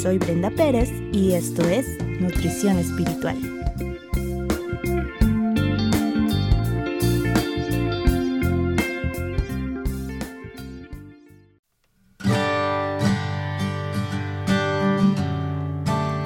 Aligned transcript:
Soy 0.00 0.18
Brenda 0.18 0.50
Pérez 0.50 0.90
y 1.12 1.32
esto 1.32 1.62
es 1.68 1.86
Nutrición 2.20 2.78
Espiritual. 2.78 3.36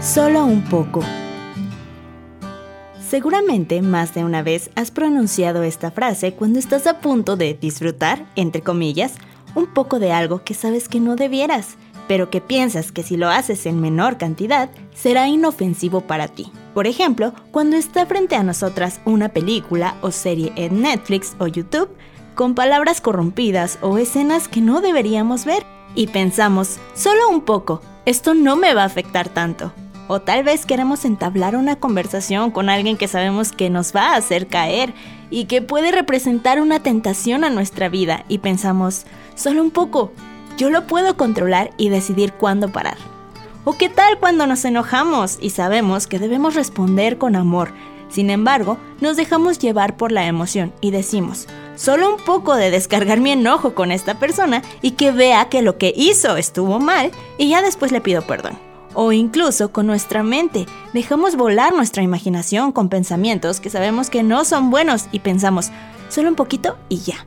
Solo 0.00 0.46
un 0.46 0.62
poco. 0.64 1.02
Seguramente 3.06 3.82
más 3.82 4.14
de 4.14 4.24
una 4.24 4.42
vez 4.42 4.70
has 4.74 4.90
pronunciado 4.90 5.62
esta 5.62 5.90
frase 5.90 6.32
cuando 6.32 6.58
estás 6.58 6.86
a 6.86 7.00
punto 7.00 7.36
de 7.36 7.54
disfrutar, 7.54 8.26
entre 8.36 8.62
comillas, 8.62 9.14
un 9.54 9.66
poco 9.66 9.98
de 9.98 10.12
algo 10.12 10.42
que 10.42 10.54
sabes 10.54 10.88
que 10.88 11.00
no 11.00 11.16
debieras, 11.16 11.76
pero 12.08 12.30
que 12.30 12.40
piensas 12.40 12.92
que 12.92 13.02
si 13.02 13.16
lo 13.16 13.28
haces 13.28 13.66
en 13.66 13.80
menor 13.80 14.18
cantidad 14.18 14.70
será 14.94 15.28
inofensivo 15.28 16.02
para 16.02 16.28
ti. 16.28 16.52
Por 16.74 16.86
ejemplo, 16.86 17.32
cuando 17.50 17.76
está 17.76 18.06
frente 18.06 18.36
a 18.36 18.42
nosotras 18.42 19.00
una 19.04 19.30
película 19.30 19.96
o 20.02 20.10
serie 20.10 20.52
en 20.56 20.82
Netflix 20.82 21.34
o 21.38 21.46
YouTube 21.46 21.88
con 22.34 22.54
palabras 22.54 23.00
corrompidas 23.00 23.78
o 23.80 23.96
escenas 23.98 24.46
que 24.46 24.60
no 24.60 24.80
deberíamos 24.80 25.44
ver 25.44 25.64
y 25.94 26.08
pensamos, 26.08 26.78
solo 26.94 27.28
un 27.30 27.40
poco, 27.40 27.80
esto 28.04 28.34
no 28.34 28.56
me 28.56 28.74
va 28.74 28.82
a 28.82 28.86
afectar 28.86 29.30
tanto. 29.30 29.72
O 30.08 30.20
tal 30.20 30.44
vez 30.44 30.66
queremos 30.66 31.04
entablar 31.04 31.56
una 31.56 31.76
conversación 31.76 32.50
con 32.50 32.68
alguien 32.68 32.96
que 32.96 33.08
sabemos 33.08 33.50
que 33.50 33.70
nos 33.70 33.96
va 33.96 34.12
a 34.12 34.16
hacer 34.16 34.46
caer 34.46 34.94
y 35.30 35.46
que 35.46 35.62
puede 35.62 35.90
representar 35.90 36.60
una 36.60 36.80
tentación 36.80 37.42
a 37.42 37.50
nuestra 37.50 37.88
vida 37.88 38.24
y 38.28 38.38
pensamos, 38.38 39.04
solo 39.34 39.62
un 39.62 39.70
poco, 39.72 40.12
yo 40.56 40.70
lo 40.70 40.86
puedo 40.86 41.16
controlar 41.16 41.70
y 41.76 41.88
decidir 41.88 42.32
cuándo 42.32 42.70
parar. 42.70 42.96
¿O 43.64 43.76
qué 43.76 43.88
tal 43.88 44.18
cuando 44.18 44.46
nos 44.46 44.64
enojamos 44.64 45.38
y 45.40 45.50
sabemos 45.50 46.06
que 46.06 46.18
debemos 46.18 46.54
responder 46.54 47.18
con 47.18 47.36
amor? 47.36 47.72
Sin 48.08 48.30
embargo, 48.30 48.78
nos 49.00 49.16
dejamos 49.16 49.58
llevar 49.58 49.96
por 49.96 50.12
la 50.12 50.26
emoción 50.26 50.72
y 50.80 50.92
decimos, 50.92 51.48
solo 51.74 52.14
un 52.14 52.24
poco 52.24 52.54
de 52.54 52.70
descargar 52.70 53.20
mi 53.20 53.32
enojo 53.32 53.74
con 53.74 53.90
esta 53.90 54.18
persona 54.18 54.62
y 54.82 54.92
que 54.92 55.10
vea 55.10 55.48
que 55.48 55.62
lo 55.62 55.78
que 55.78 55.92
hizo 55.96 56.36
estuvo 56.36 56.78
mal 56.78 57.10
y 57.38 57.48
ya 57.48 57.62
después 57.62 57.90
le 57.92 58.00
pido 58.00 58.22
perdón 58.22 58.56
o 58.96 59.12
incluso 59.12 59.70
con 59.70 59.86
nuestra 59.86 60.22
mente. 60.22 60.66
Dejamos 60.92 61.36
volar 61.36 61.74
nuestra 61.74 62.02
imaginación 62.02 62.72
con 62.72 62.88
pensamientos 62.88 63.60
que 63.60 63.70
sabemos 63.70 64.10
que 64.10 64.22
no 64.22 64.44
son 64.44 64.70
buenos 64.70 65.06
y 65.12 65.20
pensamos 65.20 65.70
solo 66.08 66.30
un 66.30 66.34
poquito 66.34 66.76
y 66.88 66.98
ya. 67.00 67.26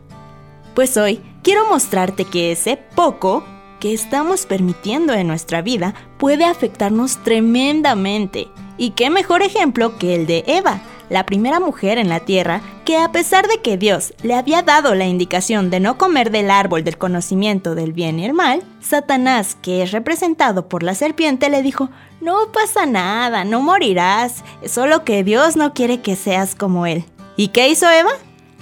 Pues 0.74 0.98
hoy 0.98 1.22
quiero 1.44 1.68
mostrarte 1.68 2.26
que 2.26 2.52
ese 2.52 2.78
poco 2.96 3.44
que 3.80 3.94
estamos 3.94 4.46
permitiendo 4.46 5.14
en 5.14 5.28
nuestra 5.28 5.62
vida 5.62 5.94
puede 6.18 6.46
afectarnos 6.46 7.18
tremendamente. 7.24 8.48
Y 8.78 8.92
qué 8.92 9.10
mejor 9.10 9.42
ejemplo 9.42 9.98
que 9.98 10.16
el 10.16 10.26
de 10.26 10.44
Eva, 10.48 10.82
la 11.10 11.26
primera 11.26 11.60
mujer 11.60 11.98
en 11.98 12.08
la 12.08 12.20
tierra 12.20 12.62
que 12.86 12.98
a 12.98 13.12
pesar 13.12 13.48
de 13.48 13.62
que 13.62 13.78
Dios 13.78 14.14
le 14.22 14.36
había 14.36 14.62
dado 14.62 14.96
la 14.96 15.06
indicación 15.06 15.70
de 15.70 15.80
no 15.80 15.98
comer 15.98 16.32
del 16.32 16.52
árbol 16.52 16.84
del 16.84 16.98
conocimiento 16.98 17.76
del 17.76 17.94
bien 17.94 18.20
y 18.20 18.26
el 18.26 18.34
mal, 18.34 18.64
Satanás, 18.80 19.58
que 19.62 19.82
es 19.82 19.92
representado 19.92 20.70
por 20.70 20.84
la 20.84 20.96
serpiente, 20.96 21.50
le 21.50 21.62
dijo, 21.62 21.90
no 22.22 22.52
pasa 22.54 22.86
nada, 22.86 23.44
no 23.44 23.62
morirás, 23.62 24.44
solo 24.66 25.04
que 25.04 25.24
Dios 25.24 25.56
no 25.56 25.74
quiere 25.74 26.02
que 26.02 26.16
seas 26.16 26.56
como 26.56 26.86
Él. 26.86 27.06
¿Y 27.38 27.50
qué 27.50 27.70
hizo 27.70 27.90
Eva? 27.90 28.12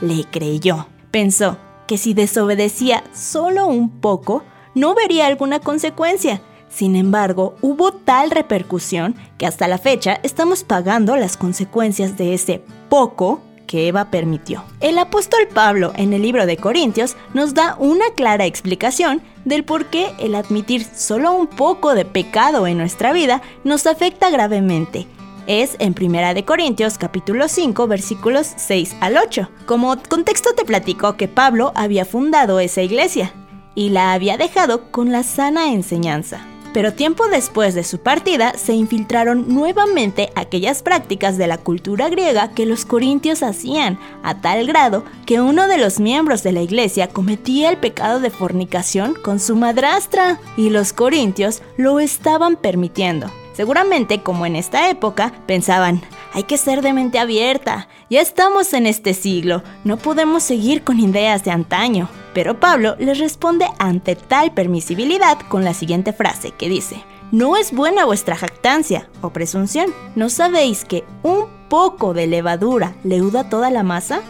Le 0.01 0.24
creyó. 0.25 0.88
Pensó 1.12 1.57
que 1.88 1.98
si 1.98 2.14
desobedecía 2.14 3.03
solo 3.14 3.68
un 3.68 3.90
poco, 3.90 4.44
no 4.75 4.94
vería 4.94 5.25
alguna 5.25 5.59
consecuencia 5.59 6.42
sin 6.70 6.96
embargo, 6.96 7.56
hubo 7.62 7.92
tal 7.92 8.31
repercusión 8.31 9.16
que 9.38 9.46
hasta 9.46 9.68
la 9.68 9.78
fecha 9.78 10.20
estamos 10.24 10.64
pagando 10.64 11.16
las 11.16 11.38
consecuencias 11.38 12.18
de 12.18 12.34
ese 12.34 12.62
poco 12.90 13.42
que 13.66 13.88
Eva 13.88 14.12
permitió. 14.12 14.64
El 14.80 14.98
apóstol 14.98 15.48
Pablo 15.53 15.92
en 15.96 16.14
el 16.14 16.22
libro 16.22 16.46
de 16.46 16.58
Corintios 16.58 17.18
nos 17.34 17.53
da 17.53 17.75
una 17.80 18.06
clara 18.16 18.46
explicación 18.46 19.22
del 19.44 19.64
por 19.66 19.86
qué 19.86 20.12
el 20.19 20.36
admitir 20.36 20.86
solo 20.86 21.34
un 21.34 21.48
poco 21.48 21.94
de 21.94 22.06
pecado 22.06 22.68
en 22.68 22.78
nuestra 22.78 23.12
vida 23.12 23.42
nos 23.64 23.88
afecta 23.88 24.30
gravemente. 24.30 25.08
Es 25.47 25.78
en 25.80 25.94
Primera 25.94 26.34
de 26.34 26.44
Corintios 26.44 26.97
capítulo 26.97 27.47
5 27.47 27.88
versículos 27.88 28.52
6 28.58 28.97
al 29.00 29.18
8. 29.18 29.50
Como 29.66 29.96
contexto 30.09 30.53
te 30.53 30.66
platico 30.66 31.16
que 31.16 31.30
Pablo 31.30 31.72
había 31.74 32.03
fundado 32.03 32.59
esa 32.59 32.81
iglesia 32.81 33.34
y 33.74 33.90
la 33.90 34.12
había 34.12 34.36
dejado 34.38 34.91
con 34.91 35.13
la 35.13 35.24
sana 35.24 35.72
enseñanza 35.72 36.46
pero 36.78 36.94
tiempo 36.94 37.28
después 37.28 37.74
de 37.74 37.84
su 37.84 38.02
partida 38.02 38.53
se 38.56 38.74
infiltraron 38.74 39.52
nuevamente 39.52 40.31
aquellas 40.36 40.84
prácticas 40.84 41.36
de 41.36 41.47
la 41.47 41.57
cultura 41.57 42.07
griega 42.07 42.52
que 42.52 42.68
los 42.68 42.86
corintios 42.86 43.41
hacían, 43.41 43.97
a 44.22 44.41
tal 44.41 44.68
grado 44.68 45.03
que 45.25 45.41
uno 45.41 45.68
de 45.68 45.80
los 45.80 46.00
miembros 46.00 46.44
de 46.44 46.52
la 46.52 46.62
iglesia 46.62 47.07
cometía 47.09 47.72
el 47.72 47.78
pecado 47.78 48.19
de 48.19 48.30
fornicación 48.30 49.16
con 49.16 49.40
su 49.40 49.56
madrastra, 49.56 50.40
y 50.56 50.69
los 50.69 50.94
corintios 50.94 51.63
lo 51.78 52.00
estaban 52.00 52.57
permitiendo. 52.57 53.31
Seguramente, 53.57 54.22
como 54.22 54.45
en 54.45 54.56
esta 54.56 54.88
época, 54.88 55.34
pensaban, 55.47 56.03
hay 56.31 56.44
que 56.44 56.59
ser 56.59 56.84
de 56.84 56.94
mente 56.94 57.18
abierta, 57.18 57.88
ya 58.07 58.22
estamos 58.22 58.72
en 58.73 58.85
este 58.85 59.16
siglo, 59.16 59.63
no 59.84 59.97
podemos 59.97 60.44
seguir 60.44 60.84
con 60.84 61.00
ideas 61.00 61.44
de 61.44 61.50
antaño. 61.50 62.07
Pero 62.35 62.59
Pablo 62.59 62.95
les 63.00 63.18
responde 63.18 63.66
ante 63.79 64.16
tal 64.16 64.53
permisibilidad 64.53 65.40
con 65.50 65.63
la 65.63 65.73
siguiente 65.73 66.13
frase 66.13 66.51
que 66.51 66.69
dice, 66.69 67.03
no 67.31 67.57
es 67.57 67.72
buena 67.72 68.06
vuestra 68.06 68.35
jactancia 68.35 69.09
o 69.23 69.31
presunción. 69.31 69.91
¿No 70.13 70.29
sabéis 70.29 70.85
que 70.85 71.03
un 71.24 71.47
poco 71.68 72.13
de 72.13 72.28
levadura 72.28 72.94
leuda 73.03 73.50
toda 73.50 73.72
la 73.72 73.81
masa? 73.81 74.22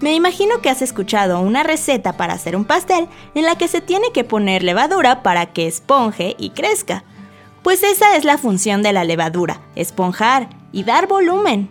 Me 0.00 0.14
imagino 0.14 0.62
que 0.62 0.70
has 0.70 0.80
escuchado 0.80 1.40
una 1.40 1.62
receta 1.62 2.16
para 2.16 2.32
hacer 2.32 2.56
un 2.56 2.64
pastel 2.64 3.06
en 3.34 3.44
la 3.44 3.58
que 3.58 3.68
se 3.68 3.82
tiene 3.82 4.12
que 4.12 4.24
poner 4.24 4.62
levadura 4.62 5.22
para 5.22 5.52
que 5.52 5.66
esponje 5.66 6.36
y 6.38 6.50
crezca. 6.50 7.04
Pues 7.68 7.82
esa 7.82 8.16
es 8.16 8.24
la 8.24 8.38
función 8.38 8.82
de 8.82 8.94
la 8.94 9.04
levadura, 9.04 9.60
esponjar 9.74 10.48
y 10.72 10.84
dar 10.84 11.06
volumen. 11.06 11.68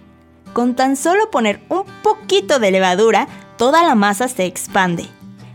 Con 0.54 0.76
tan 0.76 0.96
solo 0.96 1.32
poner 1.32 1.60
un 1.70 1.86
poquito 2.04 2.60
de 2.60 2.70
levadura, 2.70 3.28
toda 3.58 3.84
la 3.84 3.96
masa 3.96 4.28
se 4.28 4.46
expande. 4.46 5.08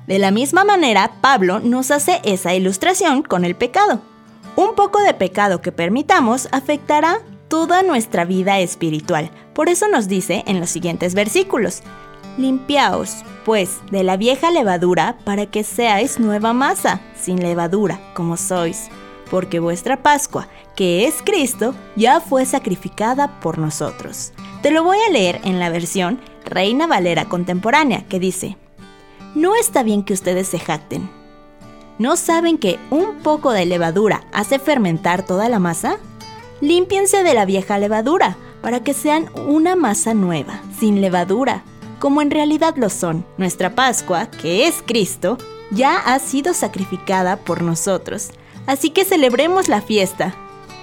De 0.08 0.18
la 0.18 0.32
misma 0.32 0.64
manera, 0.64 1.12
Pablo 1.20 1.60
nos 1.60 1.92
hace 1.92 2.20
esa 2.24 2.54
ilustración 2.54 3.22
con 3.22 3.44
el 3.44 3.54
pecado. 3.54 4.02
Un 4.56 4.74
poco 4.74 5.00
de 5.00 5.14
pecado 5.14 5.60
que 5.60 5.70
permitamos 5.70 6.48
afectará 6.50 7.20
toda 7.46 7.84
nuestra 7.84 8.24
vida 8.24 8.58
espiritual. 8.58 9.30
Por 9.54 9.68
eso 9.68 9.86
nos 9.86 10.08
dice 10.08 10.42
en 10.48 10.58
los 10.58 10.70
siguientes 10.70 11.14
versículos, 11.14 11.84
Limpiaos, 12.36 13.24
pues, 13.44 13.78
de 13.92 14.02
la 14.02 14.16
vieja 14.16 14.50
levadura 14.50 15.18
para 15.24 15.46
que 15.46 15.62
seáis 15.62 16.18
nueva 16.18 16.52
masa, 16.52 17.00
sin 17.14 17.40
levadura, 17.40 18.00
como 18.14 18.36
sois, 18.36 18.88
porque 19.32 19.60
vuestra 19.60 20.02
Pascua, 20.02 20.46
que 20.76 21.06
es 21.06 21.22
Cristo, 21.24 21.74
ya 21.96 22.20
fue 22.20 22.44
sacrificada 22.44 23.40
por 23.40 23.56
nosotros. 23.56 24.34
Te 24.60 24.70
lo 24.70 24.84
voy 24.84 24.98
a 25.08 25.10
leer 25.10 25.40
en 25.44 25.58
la 25.58 25.70
versión 25.70 26.20
Reina 26.44 26.86
Valera 26.86 27.30
contemporánea, 27.30 28.06
que 28.06 28.20
dice, 28.20 28.58
No 29.34 29.54
está 29.54 29.82
bien 29.82 30.02
que 30.02 30.12
ustedes 30.12 30.48
se 30.48 30.58
jacten. 30.58 31.08
¿No 31.98 32.16
saben 32.16 32.58
que 32.58 32.78
un 32.90 33.20
poco 33.22 33.52
de 33.52 33.64
levadura 33.64 34.22
hace 34.34 34.58
fermentar 34.58 35.24
toda 35.24 35.48
la 35.48 35.58
masa? 35.58 35.96
Límpiense 36.60 37.22
de 37.22 37.32
la 37.32 37.46
vieja 37.46 37.78
levadura 37.78 38.36
para 38.60 38.80
que 38.80 38.92
sean 38.92 39.30
una 39.48 39.76
masa 39.76 40.12
nueva, 40.12 40.60
sin 40.78 41.00
levadura, 41.00 41.64
como 42.00 42.20
en 42.20 42.30
realidad 42.30 42.74
lo 42.76 42.90
son. 42.90 43.24
Nuestra 43.38 43.74
Pascua, 43.74 44.26
que 44.26 44.66
es 44.66 44.82
Cristo, 44.86 45.38
ya 45.70 45.96
ha 45.96 46.18
sido 46.18 46.52
sacrificada 46.52 47.38
por 47.38 47.62
nosotros. 47.62 48.32
Así 48.66 48.90
que 48.90 49.04
celebremos 49.04 49.68
la 49.68 49.80
fiesta, 49.80 50.34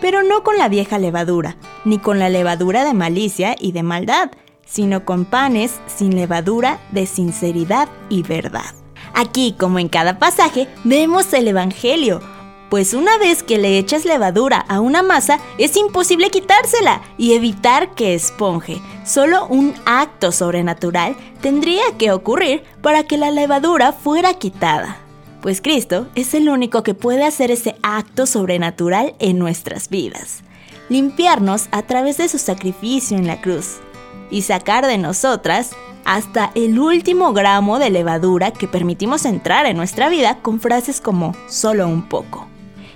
pero 0.02 0.24
no 0.24 0.44
con 0.44 0.58
la 0.58 0.70
vieja 0.70 0.98
levadura, 1.00 1.58
ni 1.86 1.98
con 1.98 2.20
la 2.20 2.30
levadura 2.30 2.84
de 2.84 2.94
malicia 2.94 3.56
y 3.60 3.72
de 3.72 3.84
maldad, 3.84 4.32
sino 4.66 5.06
con 5.06 5.26
panes 5.26 5.80
sin 5.88 6.16
levadura 6.16 6.80
de 6.92 7.06
sinceridad 7.06 7.90
y 8.10 8.24
verdad. 8.24 8.76
Aquí, 9.14 9.56
como 9.58 9.80
en 9.80 9.90
cada 9.90 10.20
pasaje, 10.20 10.68
vemos 10.84 11.34
el 11.34 11.48
Evangelio, 11.48 12.22
pues 12.70 12.94
una 12.94 13.18
vez 13.18 13.42
que 13.42 13.58
le 13.58 13.80
echas 13.80 14.06
levadura 14.06 14.60
a 14.60 14.80
una 14.80 15.02
masa, 15.02 15.40
es 15.58 15.76
imposible 15.76 16.30
quitársela 16.30 17.02
y 17.18 17.34
evitar 17.34 17.96
que 17.96 18.14
esponje. 18.14 18.80
Solo 19.06 19.48
un 19.48 19.74
acto 19.86 20.32
sobrenatural 20.32 21.16
tendría 21.42 21.84
que 21.98 22.12
ocurrir 22.12 22.64
para 22.82 23.04
que 23.04 23.18
la 23.18 23.32
levadura 23.32 23.92
fuera 23.92 24.36
quitada. 24.36 25.00
Pues 25.42 25.62
Cristo 25.62 26.08
es 26.16 26.34
el 26.34 26.50
único 26.50 26.84
que 26.84 26.94
puede 26.94 27.24
hacer 27.24 27.50
ese 27.50 27.78
acto 27.82 28.26
sobrenatural 28.26 29.16
en 29.20 29.40
nuestras 29.40 29.90
vidas. 29.90 30.44
Limpiarnos 30.90 31.70
a 31.72 31.84
través 31.84 32.18
de 32.18 32.28
su 32.28 32.38
sacrificio 32.38 33.18
en 33.18 33.26
la 33.26 33.40
cruz 33.40 33.78
y 34.30 34.42
sacar 34.42 34.86
de 34.86 34.98
nosotras 34.98 35.72
hasta 36.04 36.52
el 36.56 36.80
último 36.80 37.34
gramo 37.34 37.80
de 37.80 37.90
levadura 37.90 38.52
que 38.52 38.68
permitimos 38.68 39.26
entrar 39.26 39.66
en 39.66 39.78
nuestra 39.78 40.10
vida 40.10 40.40
con 40.42 40.60
frases 40.60 41.00
como 41.00 41.36
solo 41.48 41.88
un 41.88 42.10
poco. 42.10 42.48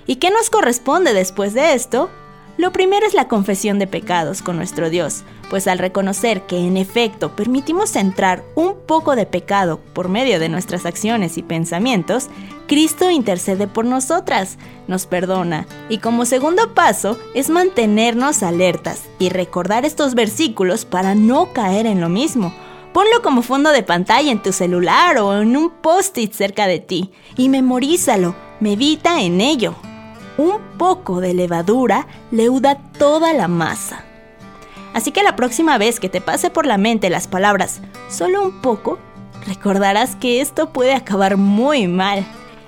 ¿Y 0.06 0.16
qué 0.16 0.30
nos 0.30 0.50
corresponde 0.50 1.14
después 1.14 1.54
de 1.54 1.72
esto? 1.72 2.10
Lo 2.56 2.70
primero 2.70 3.04
es 3.04 3.14
la 3.14 3.26
confesión 3.26 3.80
de 3.80 3.88
pecados 3.88 4.40
con 4.40 4.56
nuestro 4.56 4.88
Dios, 4.88 5.24
pues 5.50 5.66
al 5.66 5.78
reconocer 5.78 6.42
que 6.42 6.58
en 6.58 6.76
efecto 6.76 7.34
permitimos 7.34 7.96
entrar 7.96 8.44
un 8.54 8.76
poco 8.86 9.16
de 9.16 9.26
pecado 9.26 9.80
por 9.92 10.08
medio 10.08 10.38
de 10.38 10.48
nuestras 10.48 10.86
acciones 10.86 11.36
y 11.36 11.42
pensamientos, 11.42 12.28
Cristo 12.68 13.10
intercede 13.10 13.66
por 13.66 13.84
nosotras, 13.84 14.56
nos 14.86 15.06
perdona 15.06 15.66
y 15.88 15.98
como 15.98 16.26
segundo 16.26 16.74
paso 16.74 17.18
es 17.34 17.50
mantenernos 17.50 18.44
alertas 18.44 19.02
y 19.18 19.30
recordar 19.30 19.84
estos 19.84 20.14
versículos 20.14 20.84
para 20.84 21.16
no 21.16 21.52
caer 21.52 21.86
en 21.86 22.00
lo 22.00 22.08
mismo. 22.08 22.54
Ponlo 22.92 23.22
como 23.22 23.42
fondo 23.42 23.70
de 23.72 23.82
pantalla 23.82 24.30
en 24.30 24.40
tu 24.40 24.52
celular 24.52 25.18
o 25.18 25.40
en 25.40 25.56
un 25.56 25.70
post-it 25.70 26.32
cerca 26.32 26.68
de 26.68 26.78
ti 26.78 27.10
y 27.36 27.48
memorízalo, 27.48 28.36
medita 28.60 29.20
en 29.22 29.40
ello 29.40 29.74
un 30.36 30.58
poco 30.78 31.20
de 31.20 31.34
levadura 31.34 32.06
leuda 32.30 32.78
toda 32.98 33.32
la 33.32 33.48
masa. 33.48 34.04
Así 34.92 35.10
que 35.10 35.22
la 35.22 35.36
próxima 35.36 35.76
vez 35.76 35.98
que 35.98 36.08
te 36.08 36.20
pase 36.20 36.50
por 36.50 36.66
la 36.66 36.78
mente 36.78 37.10
las 37.10 37.26
palabras 37.26 37.80
solo 38.08 38.42
un 38.42 38.60
poco, 38.60 38.98
recordarás 39.46 40.16
que 40.16 40.40
esto 40.40 40.72
puede 40.72 40.94
acabar 40.94 41.36
muy 41.36 41.88
mal. 41.88 42.24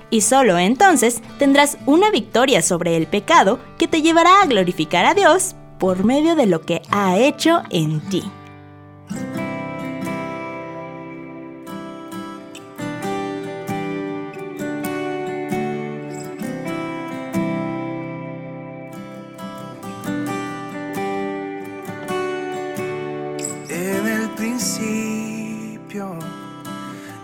Y 0.09 0.21
solo 0.21 0.57
entonces 0.57 1.21
tendrás 1.37 1.77
una 1.85 2.11
victoria 2.11 2.61
sobre 2.61 2.95
el 2.95 3.07
pecado 3.07 3.59
que 3.77 3.87
te 3.87 4.01
llevará 4.01 4.41
a 4.41 4.45
glorificar 4.45 5.05
a 5.05 5.13
Dios 5.13 5.55
por 5.79 6.03
medio 6.03 6.35
de 6.35 6.45
lo 6.45 6.61
que 6.61 6.81
ha 6.91 7.17
hecho 7.17 7.61
en 7.69 8.01
ti. 8.09 8.23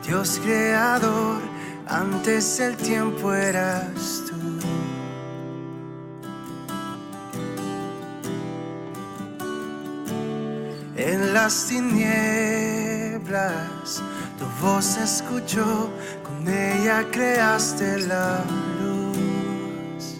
Dios 0.05 0.39
creador, 0.43 1.41
antes 1.87 2.59
el 2.59 2.75
tiempo 2.75 3.33
eras 3.33 4.23
tú. 4.27 4.35
En 10.97 11.33
las 11.33 11.67
tinieblas 11.67 12.03
tu 14.37 14.45
voz 14.61 14.97
escuchó, 14.97 15.89
con 16.23 16.47
ella 16.49 17.05
creaste 17.09 17.99
la 17.99 18.43
luz. 18.81 20.17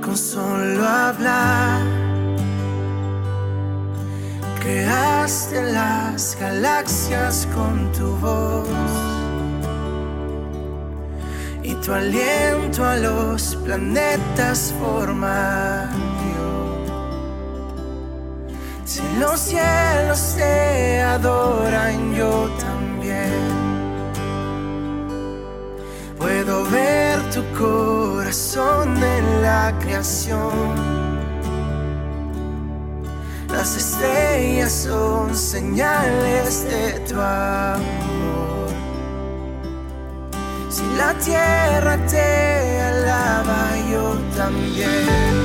Con 0.00 0.16
solo 0.16 0.88
hablar 0.88 1.61
Creaste 5.22 5.62
las 5.72 6.36
galaxias 6.40 7.46
con 7.54 7.92
tu 7.92 8.16
voz. 8.16 8.66
Y 11.62 11.74
tu 11.76 11.92
aliento 11.92 12.84
a 12.84 12.96
los 12.96 13.54
planetas 13.64 14.74
forma 14.80 15.88
Si 18.84 19.00
los 19.20 19.38
cielos 19.38 20.34
te 20.36 21.00
adoran, 21.02 22.12
yo 22.16 22.50
también. 22.58 23.46
Puedo 26.18 26.64
ver 26.64 27.20
tu 27.30 27.44
corazón 27.56 28.96
en 28.96 29.42
la 29.42 29.72
creación 29.78 31.11
las 33.62 33.76
estrellas 33.76 34.72
son 34.72 35.36
señales 35.36 36.64
de 36.64 36.98
tu 37.08 37.14
amor. 37.14 38.68
Si 40.68 40.82
la 40.96 41.14
tierra 41.20 41.96
te 42.08 42.80
alaba, 42.80 43.68
yo 43.88 44.18
también. 44.36 45.41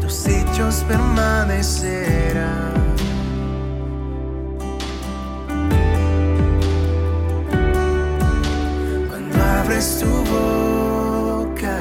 Tus 0.00 0.24
dichos 0.24 0.84
permanecerán. 0.88 2.74
Cuando 9.08 9.42
abres 9.42 9.98
tu 10.00 10.10
boca, 10.34 11.76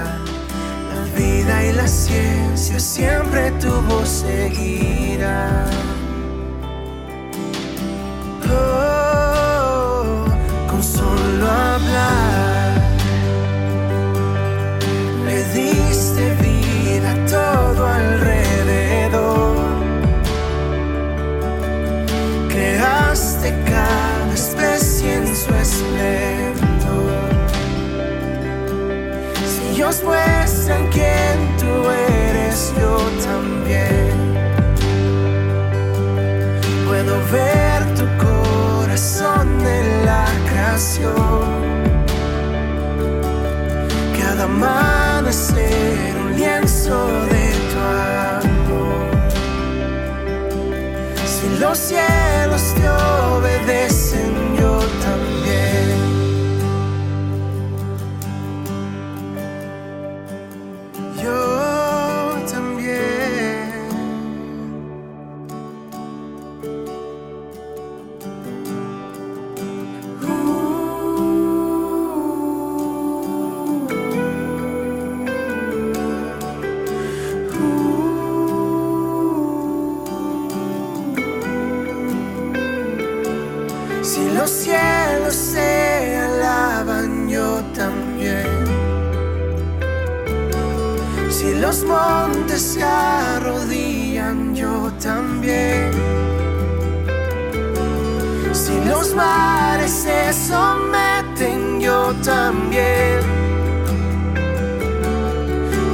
la 0.95 1.03
vida 1.17 1.65
y 1.65 1.73
la 1.73 1.88
ciencia 1.88 2.79
siempre 2.79 3.51
tu 3.59 3.71
voz. 3.88 4.00
Ellos 29.89 30.03
muestran 30.03 30.88
quién 30.91 31.58
tú 31.58 31.89
eres, 31.89 32.72
yo 32.79 32.96
también. 33.25 34.13
Puedo 36.86 37.17
ver 37.31 37.84
tu 37.96 38.05
corazón 38.24 39.48
en 39.65 40.05
la 40.05 40.27
creación. 40.48 41.41
Cada 44.15 44.43
amanecer 44.43 46.13
de 47.31 47.48
tu 47.72 47.79
amor. 48.38 49.10
Si 51.25 51.60
los 51.60 51.77
cielos 51.79 52.75
te 52.75 52.88
me 100.29 100.33
someten, 100.33 101.81
yo 101.81 102.13
también. 102.24 103.19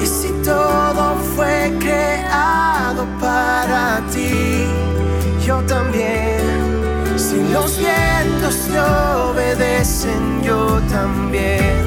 Y 0.02 0.06
si 0.06 0.30
todo 0.44 1.16
fue 1.36 1.74
creado 1.80 3.06
para 3.22 4.02
ti, 4.12 4.68
yo 5.46 5.62
también. 5.62 6.42
Si 7.16 7.38
los 7.54 7.78
vientos 7.78 8.56
te 8.68 8.78
obedecen, 8.78 10.44
yo 10.44 10.82
también. 10.90 11.78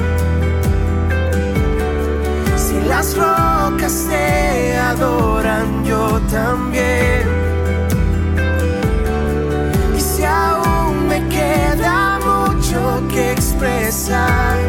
Si 2.57 2.81
las 2.87 3.15
rocas 3.15 4.07
te 4.09 4.75
adoran, 4.75 5.85
yo 5.85 6.19
también. 6.31 7.38
side. 13.91 14.68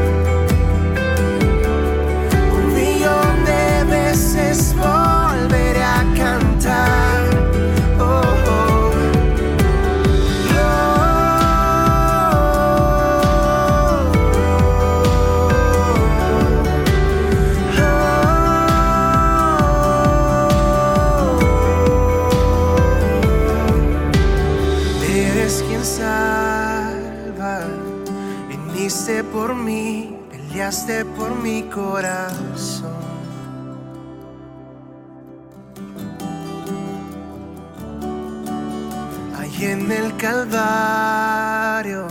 y 39.60 39.64
en 39.66 39.92
el 39.92 40.16
Calvario, 40.16 42.06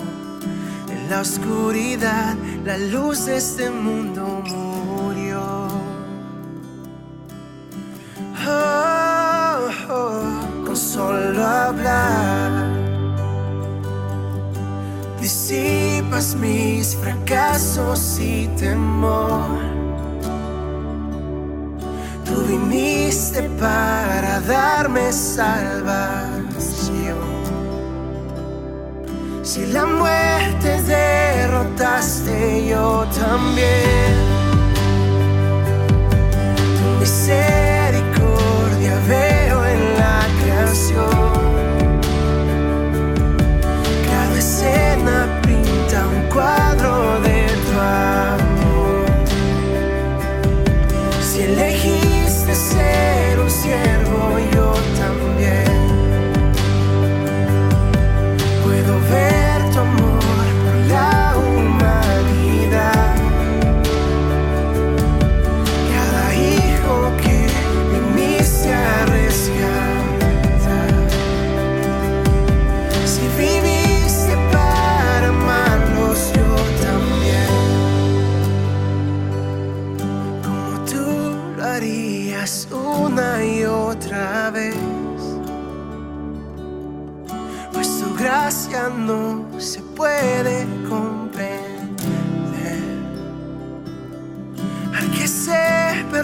en 0.88 1.10
la 1.10 1.22
oscuridad, 1.22 2.36
la 2.64 2.78
luz 2.78 3.26
de 3.26 3.38
este 3.38 3.72
mundo 3.72 4.44
murió. 4.46 5.68
Oh, 8.48 9.68
oh, 9.90 10.64
con 10.64 10.78
solo 10.78 11.44
hablar, 11.44 12.52
disipas 15.20 16.36
mis 16.36 16.96
fracasos 16.98 18.20
y 18.20 18.48
temor. 18.60 19.58
Tú 22.26 22.44
viniste 22.48 23.50
para 23.60 24.40
darme 24.42 25.12
salvación 25.12 26.09
Si 29.50 29.66
la 29.66 29.84
muerte 29.84 30.80
derrotaste, 30.84 32.68
yo 32.68 33.04
también. 33.20 34.14
Tu 36.78 37.00
miseria 37.00 37.69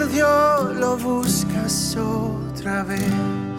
perdió, 0.06 0.72
lo 0.74 0.96
buscas 0.96 1.96
otra 1.96 2.84
vez. 2.84 3.55